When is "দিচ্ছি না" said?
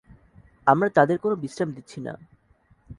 1.71-2.13